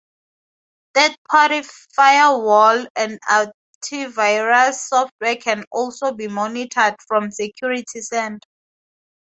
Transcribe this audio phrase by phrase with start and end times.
[0.95, 1.61] Third-party
[1.95, 8.39] firewall and antivirus software can also be monitored from Security Center.